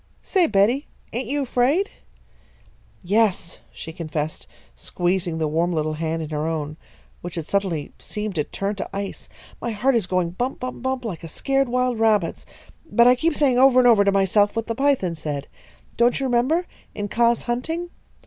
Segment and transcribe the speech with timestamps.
[0.23, 1.91] "Say, Betty, ain't you afraid?"
[3.03, 6.75] "Yes," she confessed, squeezing the warm little hand in her own,
[7.21, 9.29] which had suddenly seemed to turn to ice.
[9.61, 12.47] "My heart is going bump bump bump like a scared wild rabbit's;
[12.83, 15.47] but I keep saying over and over to myself what the python said.
[15.97, 16.65] Don't you remember
[16.95, 17.91] in Kaa's hunting?